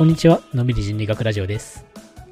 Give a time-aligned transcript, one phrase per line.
[0.00, 1.84] こんにちは、のびり人類学ラジオです。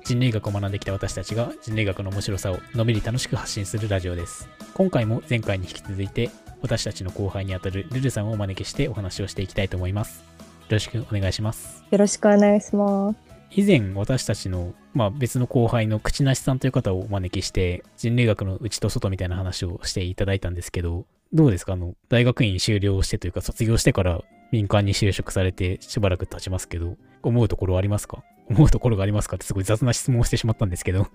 [0.03, 4.48] 人類学を学んできた私たちが人類学の面白さをのびり楽しく発信するラジオです。
[4.73, 6.30] 今回も前回に引き続いて、
[6.62, 10.25] 私たちの後輩にあたるルルさんをお招きしてお話をしていきたいと思います。
[10.25, 10.25] よ
[10.70, 11.84] ろしくお願いします。
[11.91, 13.19] よろしくお願いします。
[13.51, 21.05] 以前私たちの、まあ、別の後輩の口なしさんという方をお招きして人類学の内と外みたいな話をしていただいたんですけど
[21.35, 21.74] どうですか？
[21.74, 28.23] あの大学院修了してというか卒業してから民間に就職されてしばらく経ちますけど思うところありますか？
[28.51, 31.07] 思うところがありますかってすごい雑な質問をしてしまったんですけど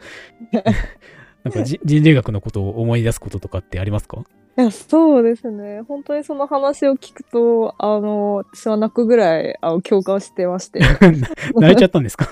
[1.43, 4.23] なんかじ人類学のことを思い出すこととかってありますか？
[4.55, 5.81] いや、そうですね。
[5.87, 10.77] 本当にその話を聞くと、あの、私は泣くぐらい、あの、共感してまして。
[10.77, 10.81] い
[11.59, 12.29] 泣いちゃったんですか？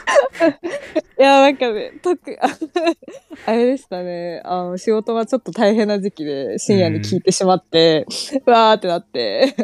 [1.17, 2.47] や、なんかね、特、あ
[3.47, 4.39] あれでしたね。
[4.45, 8.05] あの、仕事がちょっと大変な時期で、深夜に聞いてしまって、
[8.45, 9.55] うわーってなって、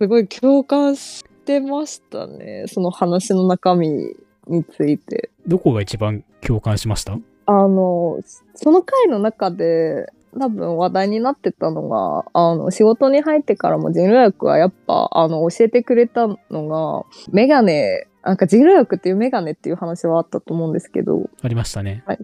[0.00, 2.64] すごい共感してましたね。
[2.68, 5.28] その話の中身について。
[5.46, 7.18] どこが一番共感しました？
[7.44, 8.18] あの、
[8.54, 22.18] その回の中で、多分話題になってたのが、あの、仕事に入ってからも人類学はやっぱ、あの、教えてくれたのが、メガネ、なんか人類学っていうメガネっていう話はあったと思うんですけど、ありましたねはい。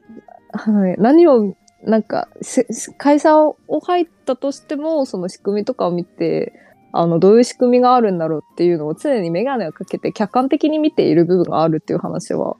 [0.96, 1.54] 何を、
[1.84, 2.28] なんか、
[2.96, 6.54] 会社を入ったとしても、その仕組みとかを見て、
[6.98, 12.56] あの、どういう仕組みがあるんだろうっていうのを常にメガネをかけて客観的に見ている部分があるっていう話は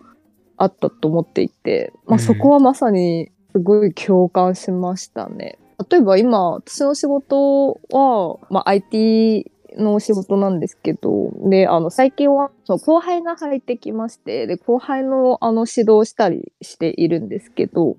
[0.57, 5.59] あったと思っていて、まあ、うんそこはまさにすごい共感しましたね。
[5.91, 17.97] 例えば今、私の仕事は、まあ、IT の仕事なんですけど、で、あの、最近は、その後輩が入ってきまして、で、後輩の、あの、指導をしたりしているんですけど、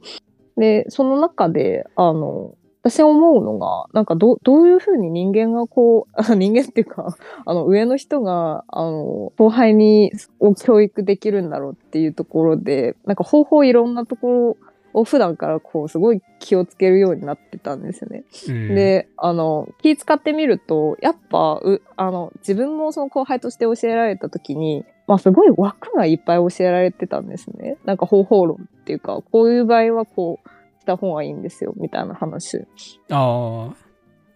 [0.57, 2.55] で、その中で、あの、
[2.89, 14.57] 私思うのが、なんかど、どういうふうに人間がこう、あ人間っていうか、あの、上の人が、あの、後輩に、を教育できるんだろうっていうところで、なんか方法いろんなとこ
[14.93, 18.23] ろを普段からこう、すごい気をつけるようになってたんですよね。
[18.47, 27.77] うんで、あの、気使ってみると、やっぱ、う、あの、自分もその後輩として教えられた時に、まあすごい枠がいっぱい教えられてたんですね。
[27.85, 30.49] なんか方法論っていうか、こういう場合はこう
[30.87, 32.65] した方がいいんですよ、みたいな話。
[33.11, 33.75] ああ、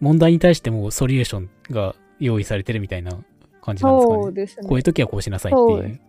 [0.00, 3.12] 問題に対してもソリューションが用意されてるみたいな
[3.62, 4.22] 感じなんですかね。
[4.22, 4.68] そうですね。
[4.68, 5.66] こういう時はこうしなさいっていう。
[5.66, 6.00] そうですね。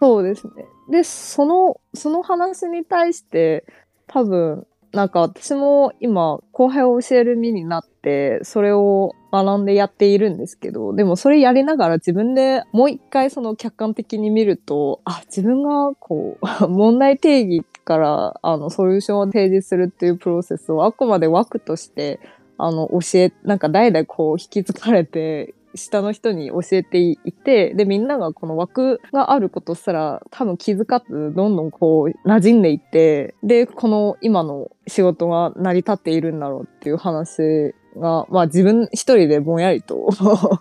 [0.00, 0.52] そうですね。
[0.90, 3.64] で、その、その話に対して、
[4.08, 22.20] 多分、なんか私も今、後輩を教える身になって、それを学んでやっているんですけど、でもそれやりながら自分でもう一回その客観的に見ると、あ、自分がこう、 問題定義から、あの、ソリューションを提示するっていうプロセスをあくまで枠として、
[22.58, 40.08] あの、教え、なんか代々こう引き継がれて、下の人に教えていて、で、みんながこの枠があることすら多分気づかず、どんどんこう馴染んでいって、で、この今の仕事が成り立っているんだろうっていう話が、まあ自分一人でぼんやりと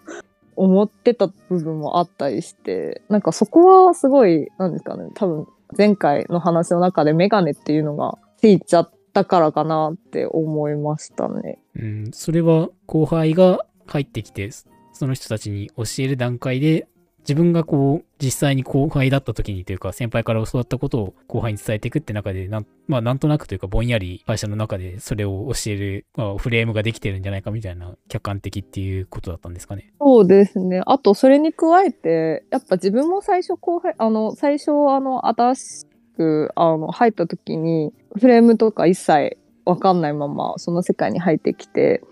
[0.57, 5.47] 思ってた部分もあったりして、なんかそこはすごい、なんですかね、多分
[5.77, 11.59] 前回の話の中でメガネっていうのがついちゃったからかなって思いましたね。
[11.75, 14.49] うん、それは後輩が入ってきて、
[14.93, 16.87] その人たちに教える段階で、
[17.27, 29.91] 自分がこう、実際に後輩だった時にというか、先輩から教わったことを後輩に伝えていくって中で、な、まあなんとなくというか、ぼんやり会社の中でそれを教える、まあ、フレームができてるんじゃないかみたいな、客観的っていうことだったんですかね。
[29.99, 30.83] そうですね。
[30.85, 42.03] あと、それに加えて、やっぱ自分も最初後輩、あの、最初、あの、新しく、あの、入った時に、フレームとか一切わかんないまま、その世界に入ってきて、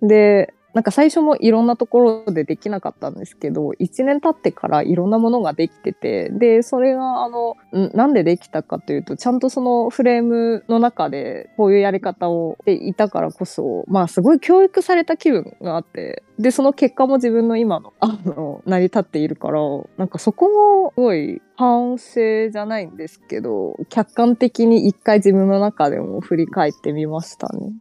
[0.00, 7.56] で、なんか最初もいろんなところでできなかったんですけど、一年経ってからいろんなものができてて、で、それがあの、
[7.94, 19.60] なんでできたかというと、ちゃんとそのフレームの中でこういうやり方をしていたからこそ、まあすごい教育された気分があって、で、その結果も自分の今の、あの、成り立っているから、
[19.98, 27.72] なんかそこもすごい反省じゃないんですけど、客観的に一回自分の中でも振り返ってみましたね。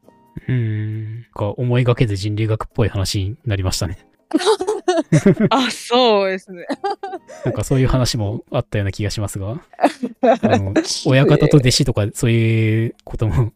[0.48, 0.91] うん。
[1.34, 4.06] か思いがけず人類学っぽい話になりましたね。
[5.50, 6.66] あ、そうですね。
[7.44, 9.52] なんかそういう話もあったような気がしますが、
[10.22, 10.74] あの、
[11.06, 13.52] 親方と弟子とかそういうことも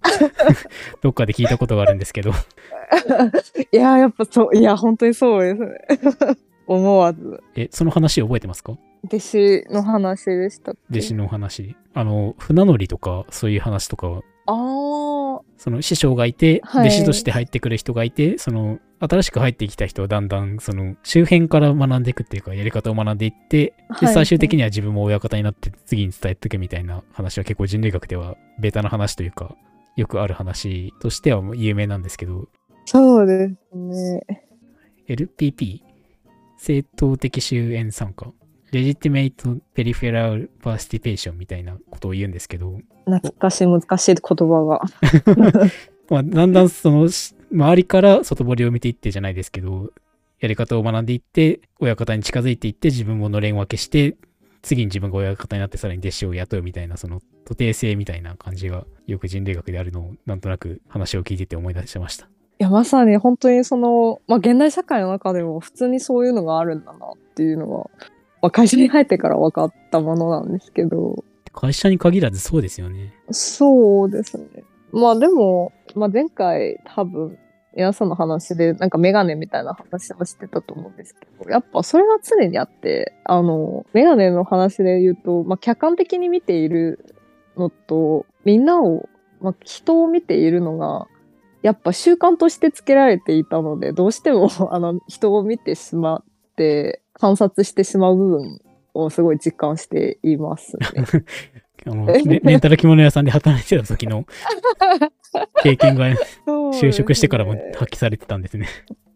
[1.02, 2.32] どっかで聞いたことがあるんですけど、
[3.72, 6.38] いや、やっぱそう、いや、本当にそうですね。
[6.68, 7.42] 思わず。
[7.56, 8.74] え、その話覚えてますか？
[9.06, 11.76] 弟子の話でした弟子の話。
[11.94, 16.88] あの、船乗りとかそういう話とかはああ、その師匠がいて、はい。
[16.88, 24.14] 弟子として入ってくる人がいて、その、新しく入ってきた人はだんだんその周辺から学んでいくっていうかやり方を学んでいって、ではい。
[24.14, 29.56] 最終的には自分も親方になって次に伝えていくみたいな話は結構人類学ではベタな話というか
[29.96, 32.48] よくある話としては有名なんですけど。
[32.86, 34.46] そうですね。
[35.08, 35.82] LPP
[36.58, 38.32] 正当的終焉参加
[38.76, 44.82] レジティメイトペリフェラルパーシティペーションみたいなことを言うんですけど、懐かしい難しい言葉が。
[46.12, 49.92] まあ、だんだんそのし周りから外堀を見ていってじゃないですけど
[50.42, 54.18] やり方を学んでいって親方に近づいていって自分ものれん分けして
[54.62, 62.26] 次に自分が親方になってさらに弟子を雇うみたいなその徒弟制みたいな感じがよく人類学であるのをなんとなく話を聞いてて思い出しました。
[62.26, 67.90] いや、まさに本当にその、まあ、現代社会の中でも普通にそういうのがあるんだなっていうのは、
[68.46, 73.12] まあ、会社に入ってから分かったものなんですけど、会社に限らずそうですよね。
[73.32, 74.46] そうですね。
[74.92, 77.40] まあでも、まあ、前回多分、
[77.76, 87.04] 皆さんの話で、なんかメガネみたいな話をしてたと思うんですけど、やっぱそれは常にあって、あの、メガネの話で言うと、まあ、客観的に見ている
[87.58, 89.10] のと、みんなを、
[89.42, 91.08] まあ、人を見ているのが、
[91.64, 96.24] やっぱ習慣としてつけられていたので、どうしても、あの、人を見てしまっ
[96.56, 98.60] て、観察してしまう部分
[98.94, 100.86] をすごい実感していますね。
[101.88, 104.26] あのレレンタル着物屋さんで働いてた時の
[105.64, 106.06] 経験が
[106.74, 108.68] 就職してからも発揮されてたんですね。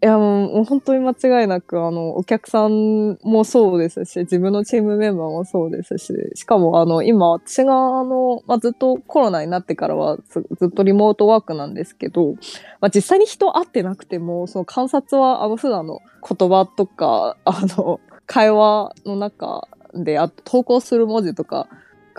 [0.01, 12.35] いやもう本当に間違いなくあのお客さんもそうですし自分のチームメンバーもそうですししかもあの今私があの、まあ、ずっとコロナになってからはずずっとリモートワークなんですけど、
[12.79, 21.67] まあ、実際に人会ってなくてもその観察はあの普段の言葉とかあの会話の中であと投稿する文字とか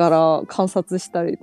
[0.01, 1.39] から観察したり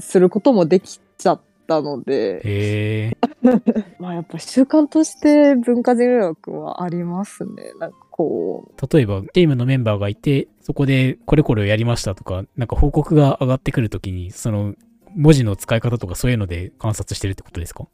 [0.00, 3.16] することもできちゃったので。
[4.00, 7.72] まあやっぱ習慣として文化人類学はありますね。
[7.78, 14.74] なんかこう、例えば、チームのメンバーがいて、そこでこれこれをやりましたとか、なんか報告が上がってくるときに、その
[15.14, 17.86] 文字の使い方とかそういうので観察してるってことですか？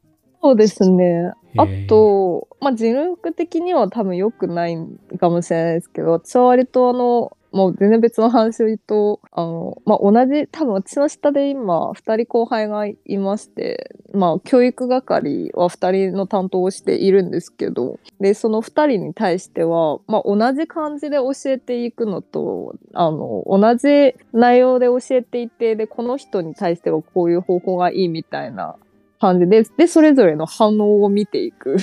[0.43, 1.33] そうですね。
[1.59, 4.79] あと、まあ人類学的には多分良くない
[5.19, 28.77] かもしれないですけど、私は割とあの、もう全然別の話を言うと、あの、まあ同じ、多分私の下で今、二人後輩がいまして、まあ教育係は二人の担当をしているんですけど、で、その二人に対しては、まあ同じ感じで教えていくのと、あの、同じ内容で教えていて、で、この人に対してはこういう方法がいいみたいな
[29.21, 31.77] 感じで、で、それぞれの反応を見ていく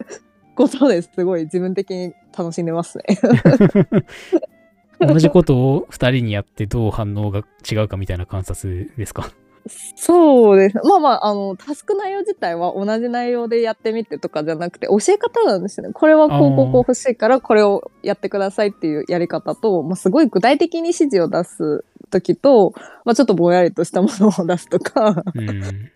[0.56, 3.04] ことですごい自分的に楽しんでますね。
[5.00, 9.30] 同じことを二人にやってどう反応が違うかみたいな観察ですか？
[9.94, 10.82] そうですね。
[10.84, 15.90] まあまあ、あの、タスク内容自体は同じ内容でやってみてとかじゃなくて、教え方なんですね。
[15.92, 22.72] これはこうこうこう欲しいから、これをやってくださいっていうやり方と、まあ、すごい具体的に指示を出す時と、
[23.04, 25.90] まあ、ちょっとぼんやりとしたものを出すとか、うん。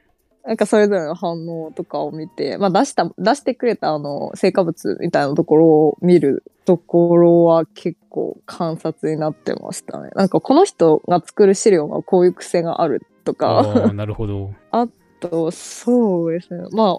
[0.46, 10.10] なんかそれぞれの反応とかを見て、まあ出した、出してくれたあの、成果物みたいなところを見るところは結構観察になってましたね。
[10.14, 14.52] なんかこの人が作る資料がこういう癖があるとか、ああ、なるほど。
[14.70, 14.86] あ
[15.20, 16.68] と、そうですね。
[16.72, 16.98] まあ、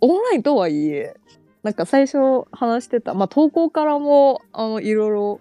[0.00, 1.16] オンラインとはいえ、
[1.62, 2.18] なんか最初
[2.50, 5.40] 話してた、まあ投稿からも、あの、いろいろ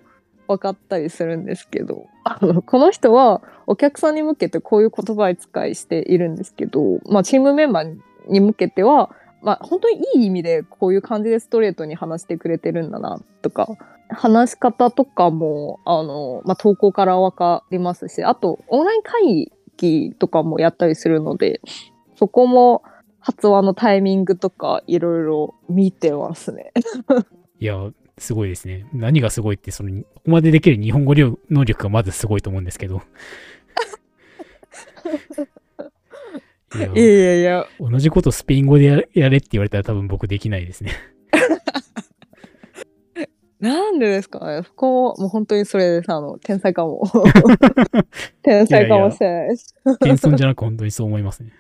[0.50, 7.96] 分かったりするんですけど、あの、この人はお客さんに向けてこういう言葉使いしているんですけど、まあチームメンバー
[8.27, 9.12] に向けては、
[9.44, 13.68] まあ本当にいい意味でこういう感じでストレートに話してくれてるんだな、とか、
[14.10, 21.62] 話し方とかも、あの、まあ投稿から分かりますし、あと、オンライン会議とかもやったりするので、
[22.15, 22.82] そこも
[23.20, 26.74] 発話のタイミングとかいろいろ見てますね。
[27.60, 27.75] いや、
[28.20, 28.86] すごいですね。
[28.94, 33.02] 何がすごいって、その、ここまでできる日本語量能力がまずすごいと思うんですけど。
[36.76, 40.92] いやいやいやいや、同じことスペイン語でややれって言われたら多分僕できないですね。
[43.60, 44.40] なんでですか？
[44.56, 46.12] ねそこももう本当にそれです。
[46.12, 47.04] あの、天才かも。
[48.44, 49.76] 天才かもしれないです。
[50.02, 51.52] 謙遜じゃなく本当にそう思いますね。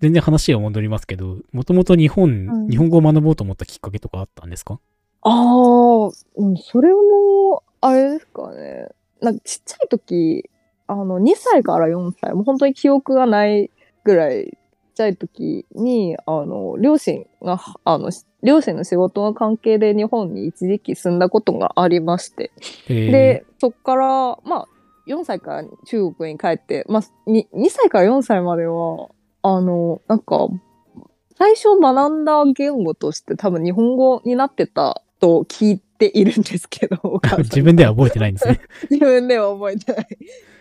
[0.00, 2.68] 全然話は戻りますけど、もともと日本、うん。
[2.68, 4.78] 日本語を学ぼうと思ったきっかけとかあったんですか？
[5.22, 8.88] ああ、うん、それも、あれですかね。
[9.20, 10.48] なんかちっちゃい時、
[10.86, 13.70] あの、2歳から4歳、もう本当に記憶がない
[14.04, 14.52] ぐらいちっ
[14.94, 18.10] ちゃい時に、あの、両親が、あの、
[18.44, 22.52] 両親の仕事の関係で日本に一時期住んだことがありまして、
[22.88, 23.10] えー。
[23.10, 24.06] で、そっから、
[24.44, 24.68] まあ、
[25.08, 29.08] 4歳から中国に帰って、まあ、2, 2歳から4歳までは、
[29.42, 30.48] あの、なんか、
[31.36, 38.60] 最初学んだ言語として多分日本語になってたと聞いているんですけど、 自分では覚えてないんですね。
[38.90, 40.06] 自分では覚えてない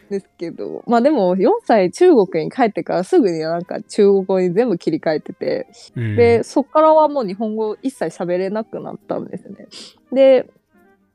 [0.09, 9.67] ですけど、まあでも4歳中国に帰ってからすぐになんか中国語に全部切り替えてて、うん、で、そっからはもう日本語一切喋れなくなったんですね。
[10.11, 10.49] で、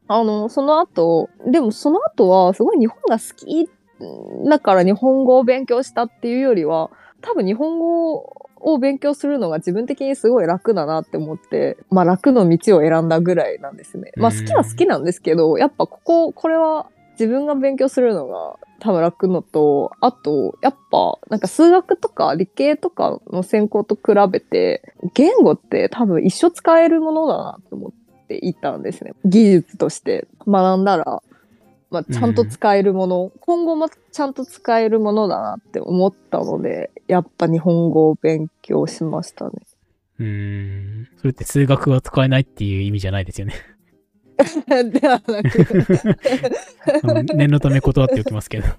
[0.09, 3.71] あの、その後、でもその後はすごい日本が好き
[4.49, 6.91] だから日本語を勉強したっていうよりは、
[7.23, 14.13] 多分日本語を勉強するのが自分的にすごい楽だなって思って、まあ楽の道を選んだぐらいなんですね。
[14.17, 29.13] まあうん好きは好きなんですけど、やっぱここ、これは自分が勉強するのが多分楽のと、あと、やっぱなんか数学とか理系とかの専攻と比べて、言語って多分一生使えるものだなって思っていたんですね。
[29.25, 31.23] 技術として学んだら、
[31.91, 39.53] まあ、ちゃんと使えるもの、今後もちゃんと使えるものだなって思ったので、やっぱ日本語を勉強しましたね。
[40.19, 40.27] うー
[41.03, 41.09] ん。
[41.17, 43.55] それって数学は使えないっていう意味じゃないですよね。
[44.93, 48.67] ではなく、 念のため断っておきますけど。
[48.69, 48.71] い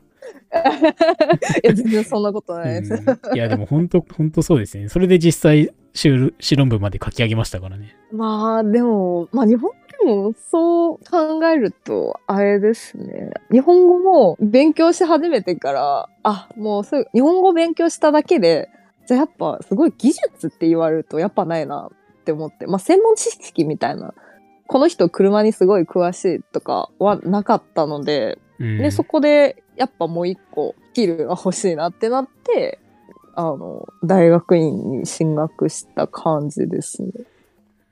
[1.64, 2.94] や、全然そんなことないです。
[2.94, 2.98] う
[3.34, 4.88] んいや、でも本当、本当そうですね。
[4.90, 7.96] それで実際、修試論文まで書き上げましたからね。
[8.12, 13.32] まあ、でも、まあ日本でもそう考えると、あれですね。
[13.52, 18.70] 日本語も勉強し始めてから、あ、もうそう日本語勉強しただけで、
[19.08, 24.14] じゃあやっぱすごい技術って言われるとやっぱないなって思って、まあ専門知識みたいな、
[24.68, 32.80] この人車にすごい詳しいとかはなかったので、うん、で、そこでやっぱもう一個スキルが欲しいなってなって、
[33.36, 37.10] あの、大学院に進学した感じですね。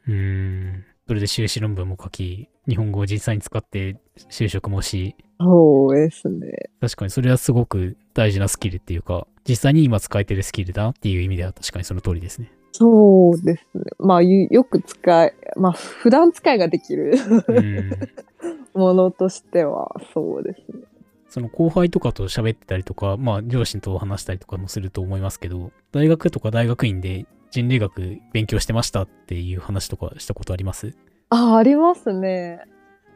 [0.07, 0.85] うーん。
[1.07, 3.97] それで修士論文も書き、日本語を実際に使って
[4.29, 6.69] 就職もし、そうですね。
[6.79, 12.51] 確かにそれはすごく大事なスキルっていうか、実際に今使えてるスキルだなっていう意味では確かにその通りですね。
[12.71, 13.83] そうですね。
[13.99, 17.13] まあ、ゆよく使い、まあ、普段使いができる
[17.47, 17.91] うん。
[18.73, 20.83] ものとしては、そうですね。
[21.27, 30.95] その後輩とかと喋ってたりとか、まあ両親と話したりとかもすると思いますけど、大学とか大学院で人類学勉強してましたっていう話とかしたことあります？
[31.29, 32.61] あ、ありますね。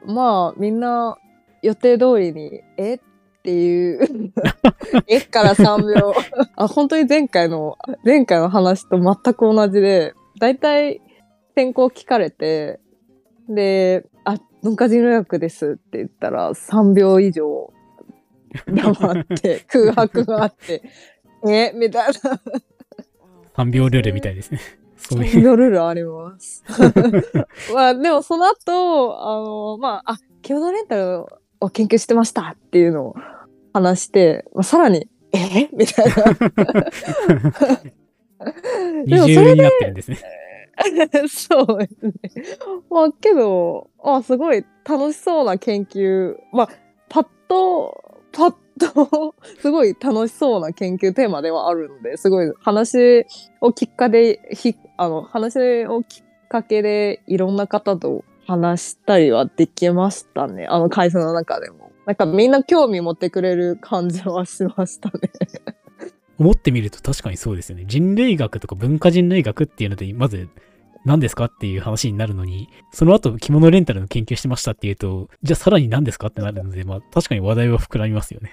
[0.06, 1.18] まあ、みんな
[1.62, 2.96] 予定通りに、え？
[2.96, 3.00] っ
[3.44, 4.34] ていう、
[5.08, 5.22] え？
[5.22, 6.14] から3秒。
[6.56, 11.02] あ、本当に前回の、前回の話と全く同じで、だいたい
[11.56, 12.80] 専攻聞かれて、
[13.48, 17.72] で、あ、文化人類学ですって言ったら3秒以上
[18.68, 20.84] 黙って、空白があって、
[21.48, 21.72] え？
[21.74, 22.42] みたいな。
[23.58, 24.60] 3秒ルールみたいですね。
[24.98, 25.42] そう3いう。
[25.44, 26.64] 秒ルールあります。
[27.74, 31.26] まあでもその後、あの、まあ、あ、共同レンタル
[31.60, 33.16] を研究してましたっていうのを
[33.74, 35.70] 話して、まあ、さらに、え？
[35.76, 36.14] みたいな。
[39.06, 40.18] でも二それ重になってるんですね。
[41.30, 42.14] そうですね。
[42.90, 46.36] まあけど、あすごい楽しそうな研究。
[46.52, 46.70] まあ、
[47.10, 53.26] パッと、パッと、 すごい楽しそうな研究テーマではあるので、すごい話
[53.62, 60.68] をきっかけで、ひあの、話をきっかけでいろんな方と話したりはできましたね。
[60.68, 61.92] あの会社の中でも。
[62.06, 65.32] なんかみんな興味持ってくれる感じはしましたね。
[66.38, 67.86] 思ってみると確かにそうですよね。
[67.88, 70.48] 人類学とか文化人類学っていうので、まず
[71.06, 78.52] 何ですかっていう話になるのに、その後着物レンタルの研究してましたっていうと、じゃあさらに何ですかってなるので、まあ確かに話題は膨らみますよね。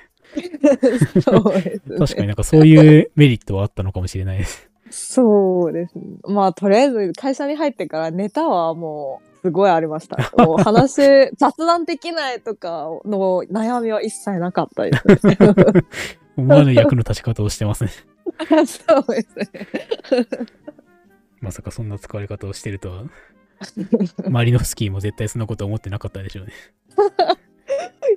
[1.20, 1.96] そうですね。
[1.98, 4.70] 確かになんかそういうメリットはあったのかもしれないです。
[4.90, 6.04] そうですね。
[6.24, 10.30] まあ、とりあえず会社に入ってからネタはもうすごいありました。
[10.44, 15.36] もう話、雑談できないとかの悩みは一切なかったですね。
[16.36, 17.90] 思わぬ役の立ち方をしてますね。
[18.66, 19.48] そうですね。
[21.40, 23.04] まさかそんな使われ方をしてるとは。
[24.28, 26.52] マリノフスキーも絶対そんなこと思ってなかったでしょうね。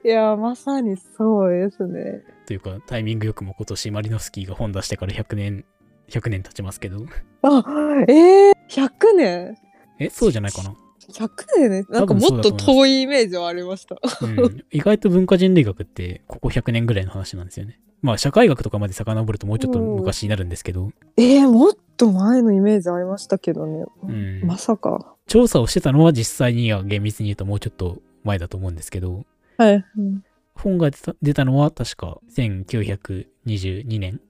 [0.05, 2.21] いや、まさにそうですね。
[2.45, 5.65] というか、タイミングよくも今年マリノフスキーが本出してから100年、
[6.09, 7.07] 100年経ちますけど。
[7.41, 7.63] あ、
[8.07, 9.57] えー、100年？
[9.97, 10.75] え、そうじゃないかな
[11.11, 11.69] ?100 年？
[11.71, 11.85] ね。
[11.89, 13.95] なんかもっと遠いイメージはありました。
[14.21, 14.63] うん。
[14.69, 17.79] 意外と文化人類学ってここ100年ぐらいの話なんですよね。
[18.03, 23.85] まあ社会学とかまで遡るともうちょっと昔になるんですけど、えー、もっと前のイメージありましたけどね。
[24.03, 24.43] うん。
[24.45, 25.15] まさか。
[25.25, 29.25] 調査をしてたのは実際には厳密に言うともうちょっと前だと思うんですけど、
[29.57, 29.85] はい。
[30.55, 34.21] 本が出た出たのは確か1922年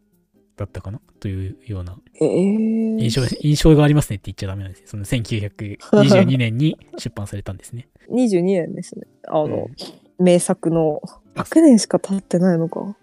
[0.58, 1.00] だったかな？
[1.20, 4.88] というようなえー、印象、印象がありますねって言っちゃダメなんですよ。
[4.88, 7.88] その1922年に出版されたんですね。
[8.10, 9.08] 22年ですね。
[9.28, 9.76] あの、うん
[10.18, 11.02] 名作の
[11.36, 12.82] 100年しか経ってないのか。
[12.82, 12.96] うん、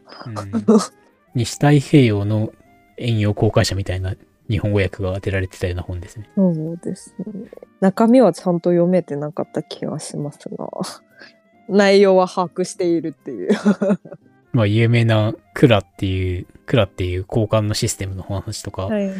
[1.34, 2.52] 西太平洋の
[2.96, 4.14] 遠洋航海者みたいな
[4.48, 6.30] 日本語訳が当てられてたような本ですね。
[6.34, 7.50] そうですね。
[7.80, 10.68] 中身はちゃんと読めてなかった気がしますが、
[11.68, 13.50] 内容は把握しているっていう。
[14.52, 19.16] まあ有名なクラっていう、クラっていう交換のシステムの話とかはいはい。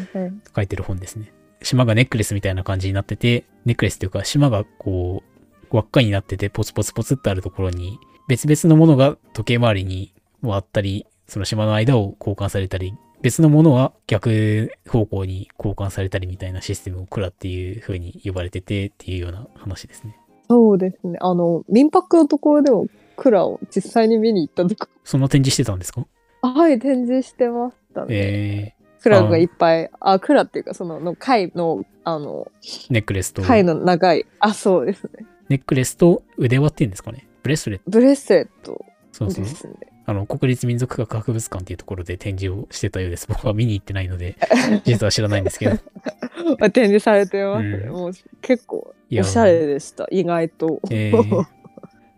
[0.55, 1.33] 書いてる本ですね。
[1.61, 5.23] 島がネックレスみたいな感じになってて、ネックレスっていうか島がこ
[5.71, 7.97] う輪っかになっててポツポツポツってあるところに
[8.27, 20.17] 別々のものが時計回りに回ったり、その島の間を交換されたり、別のものは逆方向に交換されたりみたいなシステムをクラっていう風に呼ばれててっていうような話ですね。
[20.49, 21.17] そうですね。
[21.21, 26.05] あの、民泊のところでもクラを実際に見に行ったとこ、その展示してたんですか？
[26.41, 28.07] はい、展示してましたね。
[28.09, 35.25] えクラがいっぱい、あ、クラっていうか、その、の貝の、あの、ー、ネックレスと、貝の長い、あ、そうですね。
[35.49, 37.27] ネックレスと腕輪っていうんですかね？
[37.43, 37.83] ブレスレット。
[37.91, 39.43] ブレスレットそうそう。
[39.43, 39.73] ですね。
[40.05, 43.27] あの、国立民族学博物館っていうところで展示をしてたようです。
[43.27, 44.35] 僕は見に行ってないので、
[44.83, 45.77] 実は知らないんですけど。
[46.59, 47.69] まあ展示されてますね。
[47.85, 50.81] うんもう結構おしゃれでした、意外と。
[50.89, 51.45] えー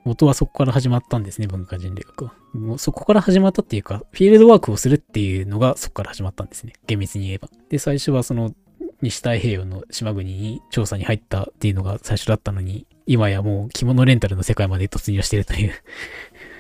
[0.06, 2.34] 元はそこから始まったんですね、文化人類学は。
[2.54, 6.74] もうそこから始まったっていうか、フィールドワークをするっていうのがそこから始まったんですね。
[6.86, 7.50] 厳密に言えば。
[7.70, 8.54] で、最初はその
[9.02, 15.74] 西太平洋の島国に調査に入ったっていうのが最初だったのに、今やもう着物レンタルの世界まで突入してるという。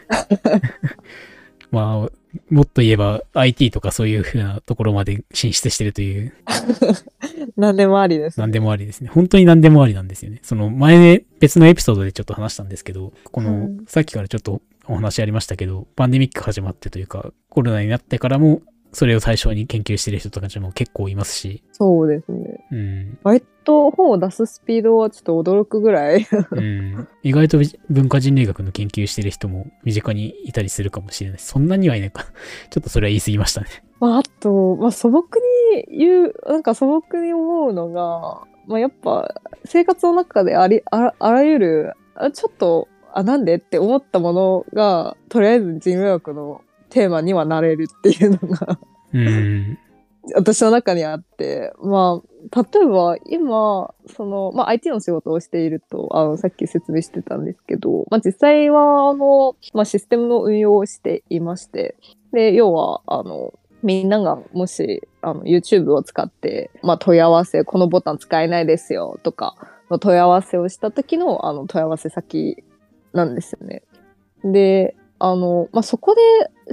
[1.71, 2.11] まあ、
[2.49, 6.33] もっと言えば IT とかそういう風なところまで進出してるという
[7.57, 8.39] 何でもありです。
[8.39, 9.09] 何でもありですね。
[9.11, 10.39] 本当に何でもありなんですよね。
[10.41, 18.61] その前、別のエピソードでちょっと話したんですけど、この、はいさっきからちょっとお話ありましたけど、パンデミック始まってというか、コロナになってからも、
[18.95, 22.65] それを対象に研究してる人たちも結構いますし、そうですね。
[22.71, 26.25] うん、割と本を出すスピードはちょっと驚くぐらい。
[26.51, 27.59] うん、意外と
[27.89, 31.39] 文化人類学の研究してる人も身近にいたりするかもしれない。
[31.39, 32.23] そんなにはいないか。
[32.69, 33.67] ちょっとそれは言い過ぎましたね。
[33.99, 35.25] まあ、あと、まあ、素朴
[35.75, 46.61] に言う、なんか素朴に思うのが、まあ、やっぱ生活の中でありあらあらゆるあちょっとあなんでって思ったものがとりあえず人類学の
[46.95, 48.79] テーマにはなれるっていうのが。
[49.13, 49.77] うん、
[50.33, 51.73] 私の中にあって。
[51.83, 61.95] まあ例えば今その、まあ、IT の仕事をしているとあのさっき説明してたんですけど、まあ、実際はあの、まあ、システムの運用をしていまして。
[62.31, 69.55] で要はあのみんながもしあの YouTube を使って、まあ、問い合わせこのボタン使えないですよとか
[69.89, 72.63] の問い合わせをした時のあの問い合わせ先
[73.13, 73.83] なんですよね。
[74.43, 76.21] であの、まあ、そこで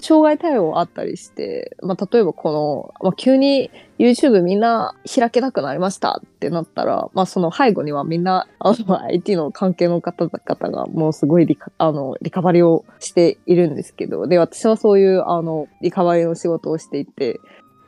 [0.01, 17.39] 障害対応あったりして、まあ、例えばこの、まあ、急に YouTube みんな開けなくなりましたってなったら、まあ、その背後にはみんなあの IT の関係の方々がもうすごいリカあのリカバリをしているんですけどで私はそういうあのリカバリの仕事をしていて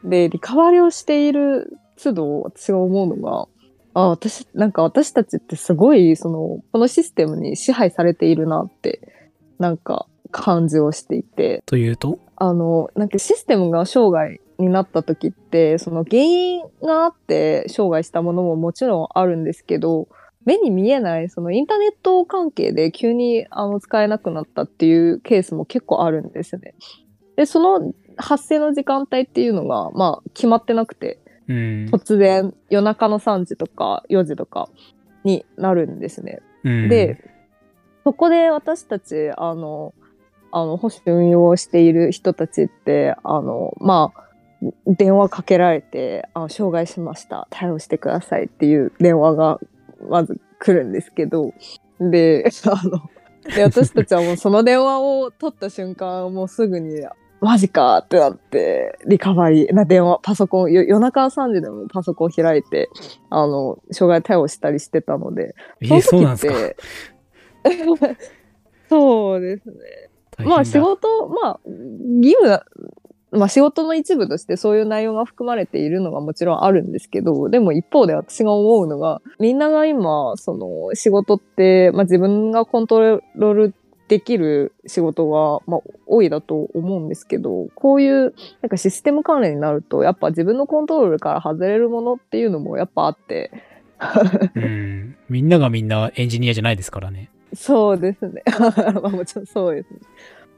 [0.04, 3.48] でリカバリをしている都度私が思うのが
[3.94, 9.00] あ私なんか私たちってすごいそのこのシステムに支配されているなって
[9.64, 20.08] なんか感じをしていてというと、あのなんかシステムが障害になった時ってその原因があって障害したものももちろんあるんですけど
[20.44, 26.74] 目に見えないそのインターネット関係で急にあの使えなくなったっていうケースも結構あるんですね。
[27.36, 34.68] でその発生の時間帯っていうのがまあ決まってなくてうん、突然夜中の3時とか4時とか
[35.24, 36.40] になるんですね。
[36.64, 37.33] うん、で、
[38.04, 39.94] そこで私たち、あの、
[40.52, 44.24] あの、保守運用をしている人たちって、あの、まあ、
[44.86, 47.48] 電話かけられて、あ障害しました。
[47.50, 49.58] 対応してくださいっていう電話が
[50.08, 51.52] まず来るんですけど、
[52.00, 53.10] で、あの、
[53.54, 57.02] で、私たちはもうその電話を取った瞬間、もうすぐに、
[57.40, 62.88] マジかってなって、リカバリーな電話、パソコン、よ夜中3時でもパソコン開いて、
[63.28, 66.54] あの、障害対応したりしてたので、えーそうなんですか？
[67.64, 68.16] て
[68.88, 69.74] そうですね。
[70.46, 71.60] まあ仕事、まあ
[72.20, 72.64] 義務な、
[73.32, 83.74] まあ仕事の一部としてそういう内容が含まれているのがもちろんあるんですけど、でも一方で私が思うのが、みんなが今、その仕事って、まあ自分がコントロール
[84.08, 93.50] できる仕事が、まあ、多いだと思うんですけど、こういうなんかシステム関連になると、やっぱ自分のコントロールから外れるものっていうのもやっぱあって、
[94.54, 95.16] うん。
[95.28, 97.30] みんながみんなエンジニアじゃないですからね。
[97.56, 98.42] そうですね。
[99.02, 100.00] まあもちろんそうですね。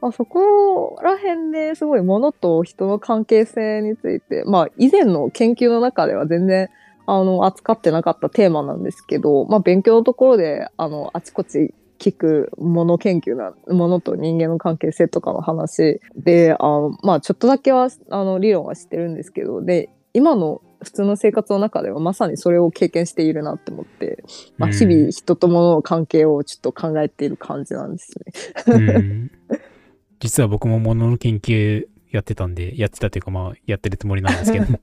[0.00, 6.68] まあ、そこら辺ですごい物と人の関係性について、まあ以前の研究の中では全然
[7.06, 24.22] あの扱ってなかったテーマなんですけど、まあ勉強のところであのあちこち聞くもの研究なものと人間の関係性とかの話であまあちょっとだけはあの理論は知ってるんですけどで今の普通の生活の中ではまさにそれを経験しているなって思って、
[24.56, 28.12] まあ、日々人と物の関係をちょっと考えている感じなんです
[28.68, 28.72] ね。
[28.74, 29.30] うん
[30.20, 34.80] 実は僕も物の研究やってたんで、やってたというかまあやってるつもりなんですけども。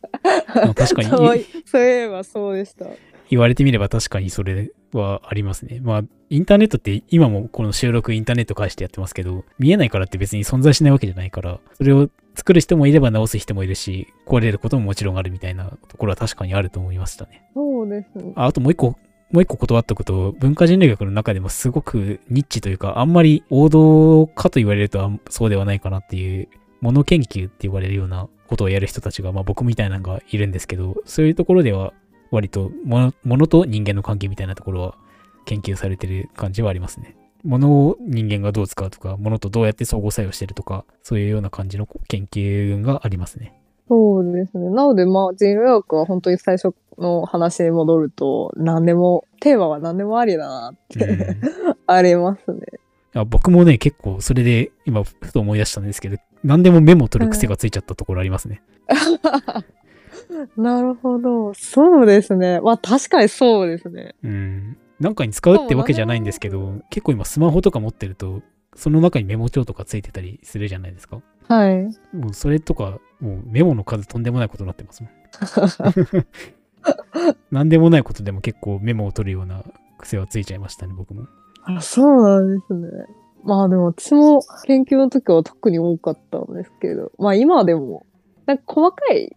[0.56, 2.86] まあ確かにそういそういえばそうでした。
[3.28, 5.80] 言われてみれば確かにそれはありますね。
[5.82, 17.42] まあ、インターネットって今もこの収録インターネット介してやってますけど、見えないからって別に存在しないわけじゃないから、それを作る人もいれば直す人もいるし、壊れることももちろんあるみたいなところは確かにあると思いましたね。
[17.54, 18.32] そうですね。
[18.36, 18.96] ああともう一個、
[19.32, 26.48] もう一個断ったこと、文化人類学の中でもすごくニッチというか、あんまり王道かと言われるとそうではないかなっていう、
[26.80, 31.92] 物研究って言われるようなことをやる人たちが、まあ僕みたいなのがいるんですけど、そういうところでは
[32.30, 34.94] 割と物物と人間の関係みたいなところは
[35.44, 37.16] 研究されてる感じはありますね。
[37.42, 43.54] 物を人間がどう使うとか、物とどうやって相互作用してるとか、そういうような感じの研究がありますね。
[43.88, 44.68] そうですね。
[44.70, 51.40] なので、まあ、人類学は本当に最初の話に戻ると、何でも、テーマは何でもありだなって、うん
[51.86, 52.60] ありますね。
[53.14, 58.62] あ僕もね、結構それで今ふと思い出したんですけど、何でもメモを取る癖がついちゃったところありますね。
[60.56, 61.54] なるほど。
[61.54, 62.60] そうですね。
[62.60, 64.14] まあ、確かにそうですね。
[64.22, 64.76] うん。
[64.98, 68.42] なんかに使うってわけじゃないんですけど、結構今スマホとか持ってると、
[68.74, 71.22] その中にメモ帳とかついてたりするじゃないですか。
[71.48, 71.84] はい。
[72.16, 75.12] もうそれとか、もうメモの数とんでもないことになってますもん。
[77.50, 79.64] なんでもないことでも結構メモを取るような
[79.98, 81.26] 癖はついちゃいましたね、僕も。
[81.64, 82.88] あそうなんですね。
[83.42, 88.06] まあでも私も研究の時は特に多かったんですけど、まあ今でも、
[88.46, 89.32] なんか細かい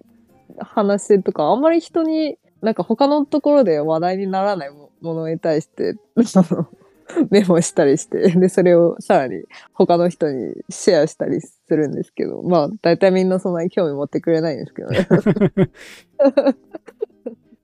[0.60, 5.96] 話とか、あんまり人に、なんか他のところで話題にならないもものに対して、
[7.30, 15.08] メモしたりして、で、それをさらに他の人にシェアしたりするんですけど、まあ大体みんなそんなに興味持ってくれないんですけどね。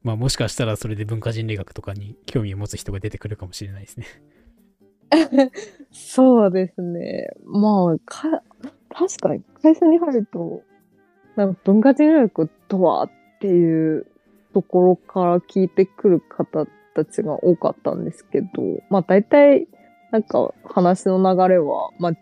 [0.04, 4.06] まあもしかしたらそれで文化人類学とかに興味を持つ人が出てくるかもしれないですね。
[5.92, 7.30] そうですね。
[7.44, 8.44] まあ、か、
[8.90, 10.62] 確かに会社に入ると、
[11.36, 14.06] なんか文化人類学とはっていう
[14.54, 16.66] ところから聞いてくる方
[16.96, 18.48] たちが多かったんですけど、
[18.90, 19.68] まあ大体、
[20.12, 22.14] なんか話の流れは、まあ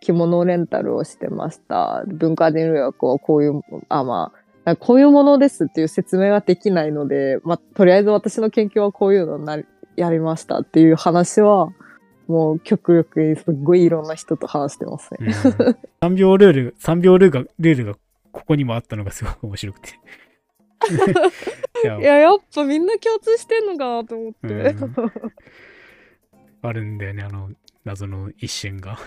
[0.00, 2.04] 着物レンタルをしてました。
[2.06, 4.32] 文化人類学はこういう、あ、ま
[4.64, 9.58] あ、こういうものですっていう説明ができないので、まあとりあえず私の研究はこういうのな
[9.96, 11.70] やりましたっていう話は、
[12.26, 15.18] もう極力すっごいいろんな人と話してますね。
[16.02, 17.94] うん、3秒ルール、3秒ルールが、ルールが
[18.32, 19.90] ここにもあったのがすごく面白くて。
[21.84, 24.48] いやいや、やっぱみんな共通してんのかなと思って。
[24.48, 25.32] うん
[26.62, 27.50] あるんだよね、あの、
[27.84, 28.98] 謎の一瞬が。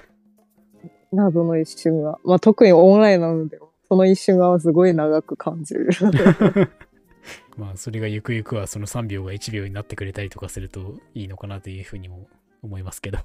[1.12, 2.20] 謎の一瞬が。
[2.24, 5.90] まあ特にオンラインなので、その一瞬がすごい長く感じる。
[7.56, 12.28] まあ、それがゆくゆくはその3秒が1秒になってくれたりとかするといいのかなというふうにも
[12.64, 13.20] 思いますけど。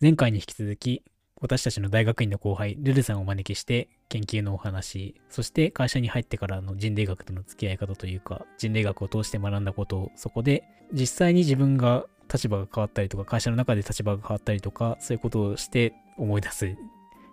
[0.00, 1.04] 前回に引き続き、
[1.44, 16.74] 私たちの大学院の後輩、ルルさんをお招きして、研究のお話、そして会社に入ってからの人類学との付き合い方というか、人類学を通して学んだことを、そこで実際に自分が立場が変わったりとか、会社の中で立場が変わったりとか、そういうことをして思い出す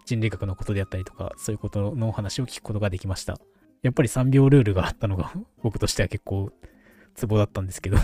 [0.06, 3.38] 人類学のことであったりとか、そういうことのお話を聞くことができました。
[3.82, 5.32] やっぱり3秒ルールがあったのが
[5.64, 6.52] 僕としては結構
[7.16, 7.98] ツボだったんですけど、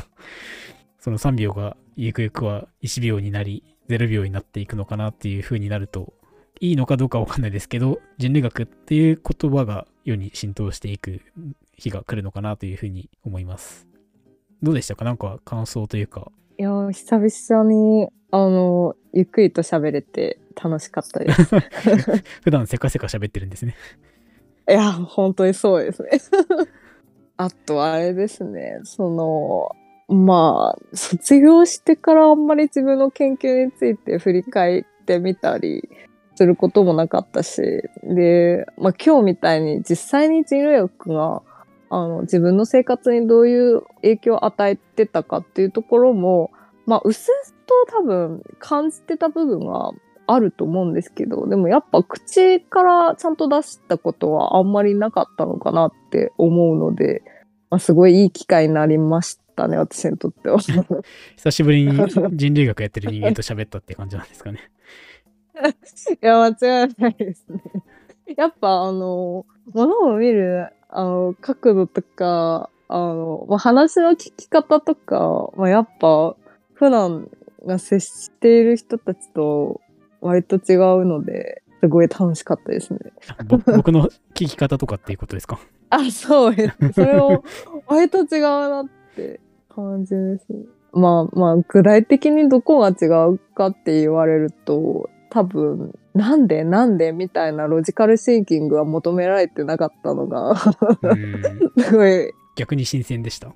[1.00, 6.13] その3秒がゆくゆくは1秒になり、0秒になっていくのかなっていう風になると、
[6.60, 11.21] いいのかどうかわかんないですけど、人類学っていう言葉が世に浸透していく
[11.78, 13.88] 日が来るのかなという風に思います。
[14.63, 15.06] どうでしたか？
[15.06, 16.32] なんか感想というか。
[16.58, 21.43] いやー、久々に、あの、ゆっくりと喋れて楽しかったです。
[22.43, 23.76] 普段せかせか喋ってるんですね。
[24.67, 26.10] いや、本当にそうですね。
[27.38, 29.71] あと、あれですね、その、
[30.10, 35.89] まあ、卒業してからあんまり自分の研究について振り返ってみたり
[36.36, 37.62] することもなかったし、
[38.04, 41.41] で、まあ今日みたいに実際に人類学が
[41.89, 46.52] あの自分の生活にどういう影響を与えてたかっていうところも、
[46.86, 49.91] まあ、うすうすと多分感じてた部分は
[50.26, 57.24] あると思うんですけど、でもやっぱ口からちゃんと出したことはあんまりなかったのかなって思うので、
[57.70, 59.47] まあ、すごいいい機会になりました。
[59.58, 60.60] たね、私にとっては。
[60.60, 61.91] 久しぶりに
[62.34, 64.60] 人類学やってる人間と喋ったって感じなんですかね。
[66.22, 67.62] いや、間違いないですね。
[68.38, 76.36] やっぱあの、物を見るあの角度とか、あの、まあ、話の聞き方とか、まあ、やっぱ、
[76.74, 77.30] 普段
[77.65, 79.82] が接している人たちと
[80.22, 83.00] 割と違うので、すごい楽しかったですね。
[83.46, 85.60] ぼ 僕の聞き方とかっていうことですか？
[85.89, 86.93] あ、そうです。
[86.93, 87.43] それを
[87.88, 89.39] 割と違うなって
[89.82, 90.66] 感じですね。
[90.94, 103.54] まあまあ、具体的にどこが違うかって言われると、多分、なんでなんでみたいなロジカルシンキングは求められてなかったのが、うん すごい逆に新鮮でした。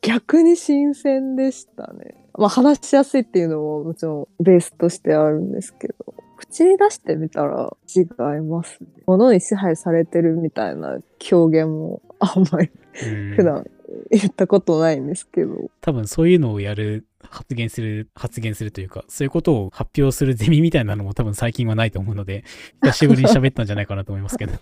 [0.00, 2.14] 逆に新鮮でしたね。
[2.38, 8.86] まあ話しやすいっていうのももちろんベースとしてあるんですけど、口に出してみたら違いますね。
[9.06, 10.98] 物に支配されてるみたいな
[11.32, 12.70] 表現もあんまり
[13.04, 13.66] うん普段
[14.10, 15.70] 言ったことないんですけど。
[15.80, 22.44] 多分そういうのをやる、発言する、発言するというか、そういうことを発表するゼミみたいなのも多分最近はないと思うので、
[22.82, 24.52] 久しぶりに喋ったんじゃないかなと思いますけど。
[24.52, 24.56] い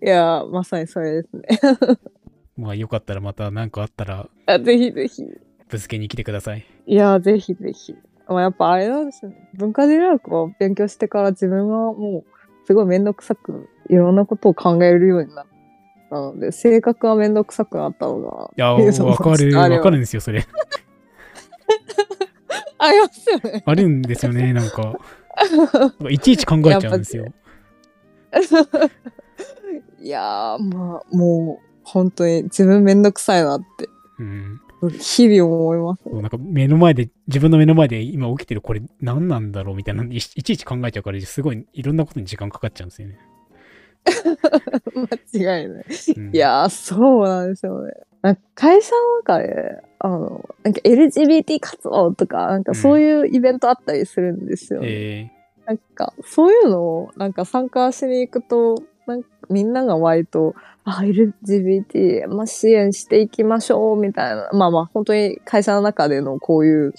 [0.00, 1.42] やー、まさにそれですね。
[2.56, 5.24] まあよかったらまた何かあったらあぜひぜひ。
[5.68, 6.66] ぶつけに来てください。
[6.86, 7.94] いやー、ぜひぜひ。
[8.28, 9.50] まあ、やっぱあれなんですよね。
[9.54, 15.46] 文化人類学を勉強してから自分はもうすごいめんどくさくいろんなことを考えるようになっ
[16.12, 18.50] たので、性格はめんどくさくなったのが。
[18.54, 20.44] いや、 わかる、わかるんですよ、それ。
[22.78, 23.62] ありますよね。
[23.64, 24.98] あるんですよね、なんか。
[26.10, 27.24] いちいち考えちゃうんですよ。
[30.02, 34.60] いやー、まあ、もう本当に自分めんどくさいなってうん。
[34.98, 36.02] 日々思います。
[36.04, 43.18] そうなんか目の前で、自分の目の前で今起きてるこれ何なんだろうみたいな、いいちいち考えちゃうから、すごいいろんなことに時間かかっちゃうんですよね。
[45.34, 45.84] 間違いない。
[46.16, 47.92] うんいやー、そうなんですよね。
[48.22, 54.88] なんか会社の中で、あの、なんか LGBT 活動とか、なんかそういうイベントあったりするんですよね。
[54.88, 55.30] え
[55.66, 64.48] なんか、そういうのを、なんか参加しに行くと、なんかみんなが割と、あ、LGBT、まあ、支援していきましょう、みたいな。
[64.52, 66.94] まあまあ、本当に会社の中でのこういう、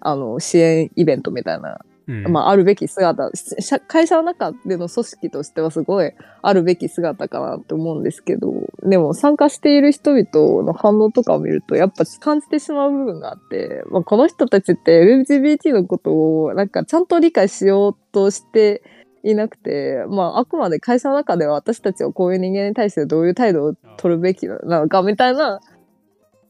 [0.00, 2.32] あの、支援イベントみたいなーうん。
[2.32, 18.82] まあ、あるべき姿社会社の中での組織としてはすごいあるべき姿かなと思うんですけどでも参加している人々の反応とかを見るとやっぱ感じてしまう部分があって、まあ、この人たちって LGBT のことをなんかちゃんと理解しようとして
[19.24, 25.60] いなくて、まあ、あくまで会社の中では私たちはこういう人間に対してどういう態度を取るべきなのかみたいな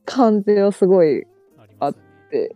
[0.05, 1.25] 感じはすごい
[1.81, 1.95] あっ
[2.31, 2.55] て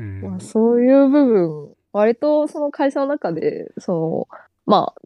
[0.00, 0.20] うん。
[0.22, 4.28] まあ、そういう部分、割とその会社の中で、その、
[4.66, 5.00] まあ、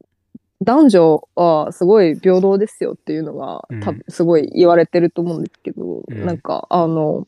[0.62, 3.80] 男女はすごい平等ですよっていうのがうん。
[3.80, 6.24] 多分すごい言われてると思うんですけど、うん。
[6.24, 7.26] なんかあの、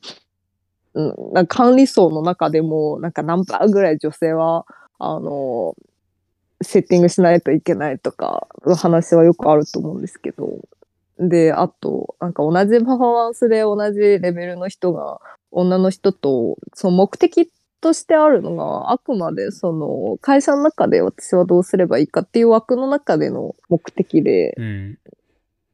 [0.95, 4.65] うん、管理層の中でもなんか何パーぐらい女性は
[4.99, 5.77] あの
[6.63, 10.61] セッティングしないといけないとかの話はよくあると思うんですけど
[11.19, 17.51] であとなんか同じパフォーマンスで同じレベルの人が女の人とその目的
[17.81, 24.99] としてあるのがあくまでその会社の中で私はどうすればいいかっていう枠の中での目的で、うん。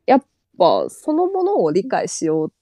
[0.07, 0.25] やっ
[0.59, 2.53] ぱそのものを理解しよう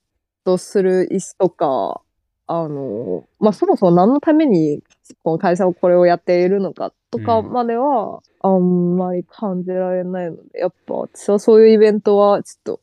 [0.44, 2.00] とする意思とか、
[2.46, 4.82] あの、まあ、そもそも何のために
[5.22, 12.80] この会社はこれをやっているのかとかうんまではあんまり感じられないので、やっぱ私はそういうイベントはちょっと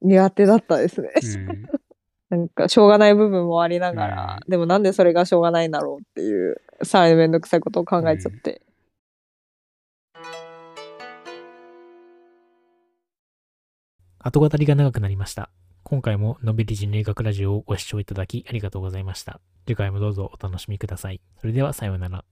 [0.00, 1.10] 苦手だったですね。
[1.48, 1.68] うん
[2.32, 8.62] なんかしょうがない部分もありながら、でもなんでそれがしょうがないんだろうっていう、さらにめんどくさいことを考えちゃって。
[14.18, 15.50] 後語りが長くなりました。
[15.82, 19.38] 今回ものびり人類学ラジオをご視聴いただきありがとうございました。
[19.66, 21.20] 次回もどうぞお楽しみください。
[21.38, 22.24] それではさようなら。